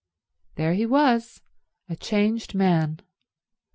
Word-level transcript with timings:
There 0.55 0.73
he 0.73 0.87
was, 0.87 1.43
a 1.87 1.95
changed 1.95 2.55
man. 2.55 3.01